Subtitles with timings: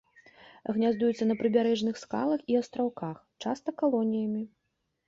[0.77, 3.15] Гняздуецца на прыбярэжных скалах і астраўках,
[3.47, 4.43] часта калоніямі.